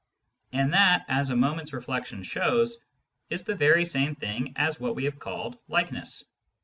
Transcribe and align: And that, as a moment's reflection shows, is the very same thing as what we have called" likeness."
And 0.51 0.73
that, 0.73 1.05
as 1.09 1.29
a 1.29 1.35
moment's 1.35 1.73
reflection 1.73 2.23
shows, 2.23 2.83
is 3.29 3.43
the 3.43 3.53
very 3.53 3.85
same 3.85 4.15
thing 4.15 4.53
as 4.55 4.79
what 4.79 4.95
we 4.95 5.03
have 5.03 5.19
called" 5.19 5.59
likeness." 5.69 6.23